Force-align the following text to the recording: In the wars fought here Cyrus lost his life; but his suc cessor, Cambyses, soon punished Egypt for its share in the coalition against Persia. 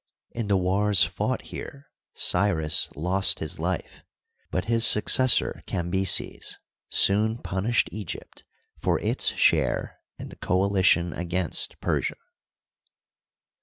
In 0.31 0.47
the 0.47 0.57
wars 0.57 1.03
fought 1.03 1.43
here 1.53 1.91
Cyrus 2.15 2.89
lost 2.95 3.37
his 3.37 3.59
life; 3.59 4.01
but 4.49 4.65
his 4.65 4.83
suc 4.83 5.05
cessor, 5.05 5.63
Cambyses, 5.67 6.57
soon 6.89 7.37
punished 7.37 7.87
Egypt 7.91 8.43
for 8.79 8.99
its 8.99 9.27
share 9.35 9.99
in 10.17 10.29
the 10.29 10.37
coalition 10.37 11.13
against 11.13 11.79
Persia. 11.81 12.17